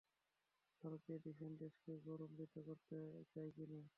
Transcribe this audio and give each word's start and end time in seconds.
ভারতীয় 0.83 1.17
ডিফেন্স 1.25 1.55
দেশকে 1.63 1.91
গৌরবান্বিত 2.05 2.53
করতে 2.67 2.97
চায় 3.31 3.51
কী 3.55 3.63
না! 3.71 3.79